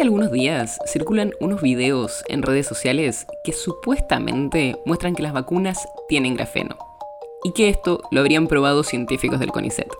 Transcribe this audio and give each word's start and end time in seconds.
Hace 0.00 0.06
algunos 0.06 0.32
días 0.32 0.78
circulan 0.86 1.34
unos 1.40 1.60
videos 1.60 2.24
en 2.28 2.40
redes 2.40 2.66
sociales 2.66 3.26
que 3.44 3.52
supuestamente 3.52 4.80
muestran 4.86 5.14
que 5.14 5.22
las 5.22 5.34
vacunas 5.34 5.86
tienen 6.08 6.36
grafeno 6.36 6.78
y 7.44 7.52
que 7.52 7.68
esto 7.68 8.00
lo 8.10 8.20
habrían 8.20 8.46
probado 8.46 8.82
científicos 8.82 9.40
del 9.40 9.52
CONICET. 9.52 9.92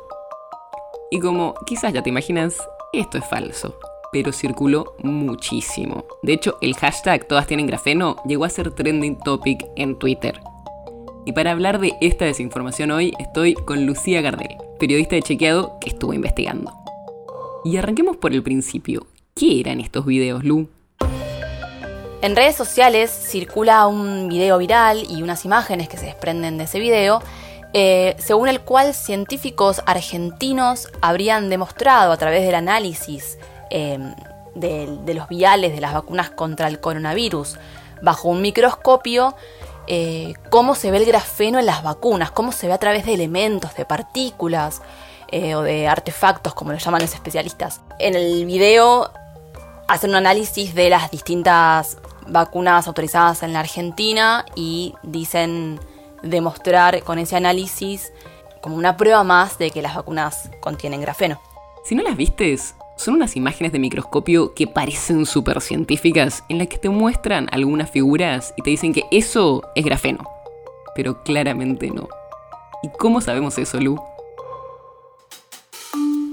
Y 1.11 1.21
como 1.21 1.53
quizás 1.67 1.93
ya 1.93 2.03
te 2.03 2.09
imaginas, 2.09 2.57
esto 2.95 3.19
es 3.19 3.27
falso, 3.27 3.79
pero 4.11 4.33
circuló 4.33 4.95
muchísimo. 5.03 6.07
De 6.23 6.33
hecho, 6.33 6.57
el 6.63 6.75
hashtag 6.77 7.29
todas 7.29 7.47
tienen 7.47 7.67
grafeno 7.67 8.17
llegó 8.25 8.47
a 8.47 8.49
ser 8.49 8.71
trending 8.71 9.19
topic 9.19 9.67
en 9.77 9.99
Twitter. 9.99 10.41
Y 11.27 11.33
para 11.33 11.51
hablar 11.51 11.79
de 11.79 11.93
esta 12.01 12.25
desinformación 12.25 12.91
hoy 12.91 13.13
estoy 13.19 13.53
con 13.53 13.85
Lucía 13.85 14.23
Gardel, 14.23 14.57
periodista 14.79 15.17
de 15.17 15.23
Chequeado 15.25 15.77
que 15.79 15.91
estuvo 15.91 16.15
investigando. 16.15 16.73
Y 17.67 17.77
arranquemos 17.77 18.17
por 18.17 18.33
el 18.33 18.43
principio. 18.43 19.07
¿Qué 19.41 19.59
eran 19.59 19.81
estos 19.81 20.05
videos, 20.05 20.45
Lu? 20.45 20.69
En 22.21 22.37
redes 22.37 22.55
sociales 22.57 23.11
circula 23.11 23.87
un 23.87 24.29
video 24.29 24.59
viral 24.59 25.07
y 25.09 25.23
unas 25.23 25.47
imágenes 25.47 25.89
que 25.89 25.97
se 25.97 26.05
desprenden 26.05 26.59
de 26.59 26.65
ese 26.65 26.79
video, 26.79 27.23
eh, 27.73 28.17
según 28.19 28.51
el 28.51 28.61
cual 28.61 28.93
científicos 28.93 29.81
argentinos 29.87 30.89
habrían 31.01 31.49
demostrado 31.49 32.13
a 32.13 32.19
través 32.19 32.45
del 32.45 32.55
análisis 32.55 33.39
em, 33.71 34.15
de, 34.55 35.15
los 35.15 35.27
viales 35.31 35.75
de 35.75 35.81
las 35.81 35.95
vacunas 35.95 36.29
contra 36.29 36.69
el 36.69 36.79
coronavirus 36.79 37.57
bajo 38.03 38.29
un 38.29 38.43
microscopio 38.43 39.35
eh, 39.87 40.35
cómo 40.51 40.75
se 40.75 40.91
ve 40.91 40.99
el 40.99 41.07
grafeno 41.07 41.59
en 41.59 41.65
las 41.65 41.83
vacunas, 41.83 42.31
cómo 42.31 42.53
se 42.53 42.67
ve 42.67 42.75
a 42.75 42.79
través 42.79 43.07
de 43.07 43.15
elementos, 43.15 43.75
de 43.75 43.87
partículas 43.87 44.83
eh, 45.33 45.55
o 45.55 45.63
de 45.63 45.89
artefactos, 45.89 46.53
como 46.53 46.73
lo 46.73 46.79
llaman 46.79 47.01
los 47.01 47.15
especialistas. 47.15 47.81
En 47.99 48.15
el 48.15 48.45
video 48.45 49.11
hacen 49.91 50.11
un 50.11 50.17
análisis 50.17 50.73
de 50.73 50.89
las 50.89 51.11
distintas 51.11 51.99
vacunas 52.29 52.87
autorizadas 52.87 53.43
en 53.43 53.53
la 53.53 53.59
Argentina 53.59 54.47
y 54.55 54.95
dicen 55.03 55.81
demostrar 56.23 57.03
con 57.03 57.19
ese 57.19 57.35
análisis 57.35 58.13
como 58.61 58.77
una 58.77 58.97
prueba 58.97 59.25
más 59.25 59.59
de 59.59 59.73
que 59.73 59.83
las 59.83 59.97
vacunas 59.97 60.49
contienen 60.61 61.01
grafeno. 61.01 61.41
Si 61.85 61.97
no 61.97 62.05
las 62.05 62.17
vistes, 62.17 62.77
son 62.97 63.15
unas 63.15 63.35
imágenes 63.35 63.73
de 63.73 63.81
microscopio 63.81 64.55
que 64.55 64.69
parecen 64.69 65.27
súper 65.27 65.61
científicas 65.61 66.45
en 66.49 66.59
las 66.59 66.69
que 66.69 66.79
te 66.79 66.89
muestran 66.89 67.49
algunas 67.51 67.91
figuras 67.91 68.55
y 68.57 68.63
te 68.63 68.71
dicen 68.71 68.93
que 68.93 69.03
eso 69.11 69.63
es 69.75 69.85
grafeno. 69.85 70.23
Pero 70.95 71.25
claramente 71.25 71.91
no. 71.91 72.09
¿Y 72.85 72.91
cómo 72.91 73.21
sabemos 73.21 73.59
eso, 73.59 73.81
Lu? 73.81 74.01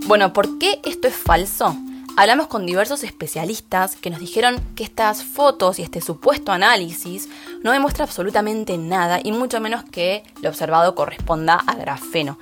Bueno, 0.05 0.31
¿por 0.31 0.59
qué 0.59 0.79
esto 0.85 1.07
es 1.07 1.15
falso? 1.15 1.75
Hablamos 2.19 2.47
con 2.47 2.65
diversos 2.65 3.03
especialistas 3.03 3.95
que 3.95 4.09
nos 4.09 4.19
dijeron 4.19 4.59
que 4.75 4.83
estas 4.83 5.23
fotos 5.23 5.77
y 5.77 5.83
este 5.83 6.01
supuesto 6.01 6.51
análisis 6.51 7.29
no 7.61 7.71
demuestra 7.71 8.05
absolutamente 8.05 8.75
nada 8.79 9.19
y 9.23 9.31
mucho 9.31 9.61
menos 9.61 9.83
que 9.83 10.23
lo 10.41 10.49
observado 10.49 10.95
corresponda 10.95 11.61
a 11.67 11.75
grafeno. 11.75 12.39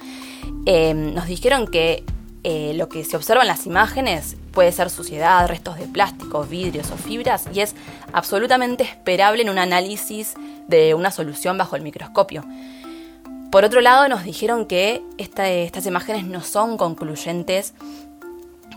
Em, 0.65 1.13
nos 1.13 1.27
dijeron 1.27 1.67
que 1.67 2.05
eh, 2.45 2.71
lo 2.75 2.87
que 2.87 3.03
se 3.03 3.17
observa 3.17 3.41
en 3.41 3.49
las 3.49 3.65
imágenes 3.65 4.37
puede 4.53 4.71
ser 4.71 4.89
suciedad, 4.89 5.45
restos 5.49 5.77
de 5.77 5.87
plástico, 5.87 6.45
vidrios 6.45 6.89
o 6.91 6.95
fibras 6.95 7.43
y 7.53 7.59
es 7.59 7.75
absolutamente 8.13 8.85
esperable 8.85 9.41
en 9.41 9.49
un 9.49 9.57
análisis 9.57 10.35
de 10.69 10.93
una 10.93 11.11
solución 11.11 11.57
bajo 11.57 11.75
el 11.75 11.81
microscopio. 11.81 12.45
Por 13.51 13.65
otro 13.65 13.81
lado, 13.81 14.07
nos 14.07 14.23
dijeron 14.23 14.67
que 14.67 15.01
estas 15.17 15.85
imágenes 15.85 16.23
no 16.25 16.41
son 16.41 16.77
concluyentes 16.77 17.73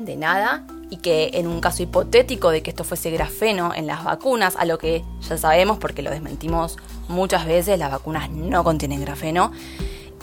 de 0.00 0.16
nada 0.16 0.64
y 0.90 0.98
que 0.98 1.30
en 1.34 1.46
un 1.46 1.60
caso 1.60 1.82
hipotético 1.82 2.50
de 2.50 2.62
que 2.62 2.70
esto 2.70 2.84
fuese 2.84 3.10
grafeno 3.10 3.72
en 3.74 3.86
las 3.86 4.04
vacunas, 4.04 4.56
a 4.56 4.64
lo 4.64 4.78
que 4.78 5.04
ya 5.28 5.36
sabemos 5.36 5.78
porque 5.78 6.02
lo 6.02 6.10
desmentimos 6.10 6.76
muchas 7.08 7.46
veces, 7.46 7.78
las 7.78 7.90
vacunas 7.90 8.30
no 8.30 8.64
contienen 8.64 9.00
grafeno, 9.00 9.52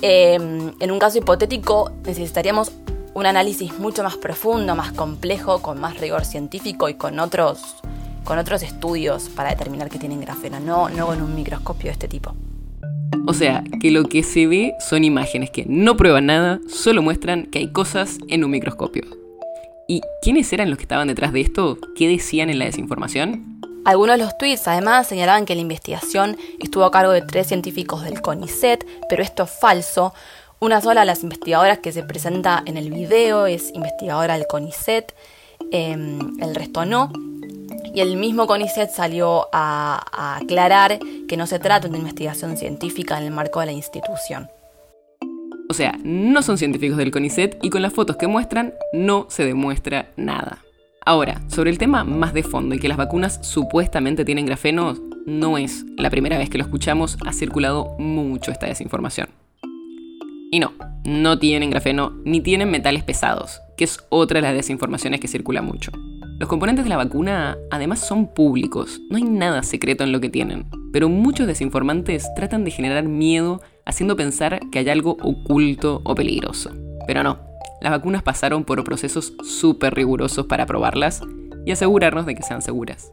em, 0.02 0.74
en 0.80 0.92
un 0.92 1.00
caso 1.00 1.18
hipotético 1.18 1.92
necesitaríamos 2.06 2.72
un 3.14 3.26
análisis 3.26 3.78
mucho 3.80 4.04
más 4.04 4.18
profundo, 4.18 4.76
más 4.76 4.92
complejo, 4.92 5.62
con 5.62 5.80
más 5.80 6.00
rigor 6.00 6.26
científico 6.26 6.90
y 6.90 6.96
con 6.96 7.20
otros, 7.20 7.78
con 8.24 8.38
otros 8.38 8.62
estudios 8.62 9.30
para 9.30 9.50
determinar 9.50 9.90
que 9.90 10.00
tienen 10.00 10.20
grafeno, 10.20 10.60
no, 10.60 10.90
no 10.90 11.08
con 11.08 11.22
un 11.22 11.34
microscopio 11.34 11.86
de 11.86 11.92
este 11.92 12.08
tipo. 12.08 12.34
O 13.28 13.34
sea, 13.34 13.64
que 13.80 13.90
lo 13.90 14.04
que 14.04 14.22
se 14.22 14.48
ve 14.48 14.74
son 14.80 15.04
imágenes 15.04 15.50
que 15.50 15.66
no 15.68 15.96
prueban 15.96 16.28
nada, 16.28 16.60
solo 16.68 17.02
muestran 17.02 17.46
que 17.46 17.60
hay 17.60 17.72
cosas 17.72 18.18
en 18.28 18.44
un 18.44 18.52
microscopio. 18.52 19.25
¿Y 19.88 20.02
quiénes 20.22 20.52
eran 20.52 20.70
los 20.70 20.78
que 20.78 20.84
estaban 20.84 21.08
detrás 21.08 21.32
de 21.32 21.42
esto? 21.42 21.78
¿Qué 21.96 22.08
decían 22.08 22.50
en 22.50 22.58
la 22.58 22.66
desinformación? 22.66 23.62
Algunos 23.86 24.18
de 24.18 24.24
los 24.24 24.36
tweets 24.38 24.68
además 24.68 25.08
señalaban 25.08 25.46
que 25.46 25.54
la 25.54 25.62
investigación 25.62 26.38
estuvo 26.60 26.86
a 26.86 26.92
cargo 26.92 27.12
de 27.12 27.22
tres 27.22 27.48
científicos 27.48 28.04
del 28.04 28.20
CONICET, 28.20 28.84
pero 29.08 29.22
esto 29.22 29.44
es 29.44 29.52
falso. 29.52 30.12
Una 30.60 30.82
sola 30.82 31.02
de 31.02 31.06
las 31.06 31.22
investigadoras 31.22 31.80
que 31.80 31.92
se 31.92 32.02
presenta 32.02 32.64
en 32.66 32.78
el 32.78 32.90
video 32.90 33.46
es 33.46 33.72
investigadora 33.76 34.34
del 34.36 34.48
CONICET, 34.48 35.14
em, 35.72 36.42
el 36.42 36.56
resto 36.56 36.84
no. 36.86 37.12
Y 37.94 38.02
el 38.02 38.18
mismo 38.18 38.48
CONICET 38.48 38.90
salió 38.90 39.50
a, 39.54 40.04
a 40.12 40.38
aclarar 40.38 40.98
que 41.28 41.38
no 41.38 41.46
se 41.46 41.60
trata 41.60 41.82
de 41.82 41.90
una 41.90 42.00
investigación 42.00 42.58
científica 42.58 43.20
en 43.20 43.26
el 43.26 43.32
marco 43.32 43.60
de 43.60 43.68
la 43.68 43.72
institución. 43.72 44.50
O 45.68 45.74
sea, 45.74 45.98
no 46.04 46.42
son 46.42 46.58
científicos 46.58 46.98
del 46.98 47.12
CONICET 47.12 47.58
y 47.64 47.70
con 47.70 47.82
las 47.82 47.94
fotos 47.94 48.18
que 48.18 48.28
muestran 48.28 48.74
no 48.94 49.26
se 49.30 49.46
demuestra 49.46 50.12
nada. 50.16 50.64
Ahora, 51.06 51.42
sobre 51.48 51.72
el 51.72 51.78
tema 51.78 52.04
más 52.04 52.34
de 52.34 52.44
fondo 52.44 52.76
y 52.76 52.80
que 52.80 52.88
las 52.88 52.98
vacunas 52.98 53.40
supuestamente 53.42 54.26
tienen 54.26 54.46
grafeno, 54.46 54.96
no 55.26 55.58
es 55.58 55.86
la 55.98 56.10
primera 56.10 56.38
vez 56.38 56.50
que 56.50 56.58
lo 56.58 56.64
escuchamos, 56.64 57.18
ha 57.26 57.34
circulado 57.34 57.96
mucho 57.98 58.52
esta 58.52 58.68
desinformación. 58.68 59.30
Y 60.52 60.60
no, 60.60 60.74
no 61.04 61.40
tienen 61.40 61.70
grafeno 61.70 62.14
ni 62.26 62.42
tienen 62.42 62.70
metales 62.72 63.04
pesados, 63.04 63.62
que 63.78 63.84
es 63.84 64.00
otra 64.10 64.40
de 64.40 64.48
las 64.48 64.56
desinformaciones 64.56 65.20
que 65.20 65.28
circula 65.28 65.62
mucho. 65.62 65.92
Los 66.40 66.50
componentes 66.50 66.86
de 66.86 66.90
la 66.90 66.98
vacuna 66.98 67.58
además 67.72 68.00
son 68.00 68.34
públicos, 68.34 69.00
no 69.10 69.18
hay 69.18 69.24
nada 69.24 69.64
secreto 69.64 70.04
en 70.04 70.12
lo 70.12 70.22
que 70.22 70.30
tienen, 70.30 70.66
pero 70.92 71.08
muchos 71.08 71.48
desinformantes 71.48 72.28
tratan 72.36 72.64
de 72.66 72.72
generar 72.72 73.06
miedo 73.06 73.62
haciendo 73.86 74.16
pensar 74.16 74.60
que 74.72 74.80
hay 74.80 74.90
algo 74.90 75.18
oculto 75.22 76.02
o 76.04 76.16
peligroso. 76.16 76.72
Pero 77.08 77.24
no, 77.24 77.40
las 77.82 77.92
vacunas 77.92 78.24
pasaron 78.24 78.64
por 78.64 78.84
procesos 78.84 79.34
súper 79.44 79.94
rigurosos 79.94 80.48
para 80.48 80.66
probarlas 80.66 81.22
y 81.66 81.72
asegurarnos 81.72 82.26
de 82.26 82.36
que 82.36 82.44
sean 82.44 82.62
seguras. 82.62 83.12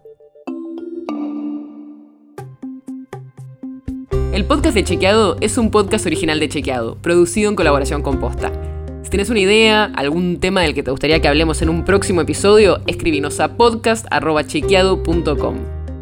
El 4.32 4.46
podcast 4.46 4.74
de 4.74 4.82
Chequeado 4.82 5.36
es 5.42 5.58
un 5.58 5.70
podcast 5.70 6.06
original 6.06 6.40
de 6.40 6.48
Chequeado, 6.48 6.96
producido 6.96 7.50
en 7.50 7.56
colaboración 7.56 8.00
con 8.00 8.18
Posta. 8.18 8.50
Si 9.02 9.10
tienes 9.10 9.28
una 9.28 9.40
idea, 9.40 9.92
algún 9.94 10.40
tema 10.40 10.62
del 10.62 10.72
que 10.72 10.82
te 10.82 10.90
gustaría 10.90 11.20
que 11.20 11.28
hablemos 11.28 11.60
en 11.60 11.68
un 11.68 11.84
próximo 11.84 12.22
episodio, 12.22 12.80
escríbenos 12.86 13.40
a 13.40 13.58
podcast.chequeado.com. 13.58 15.81